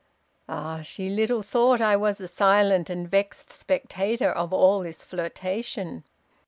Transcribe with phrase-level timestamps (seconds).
[0.49, 0.81] "Ah!
[0.81, 6.03] she little thought I was a silent and vexed spectator of all this flirtation.